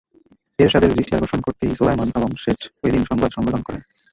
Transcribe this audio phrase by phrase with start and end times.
[0.59, 3.81] এরশাদের দৃষ্টি আকর্ষণ করতেই সোলায়মান আলম শেঠ ওইদিন সংবাদ সম্মেলন করেন।